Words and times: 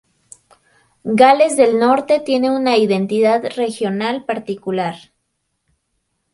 Gales 1.13 1.57
del 1.57 1.77
Norte 1.77 2.19
tiene 2.21 2.49
una 2.49 2.75
identidad 2.75 3.43
regional 3.55 4.25
particular. 4.25 4.95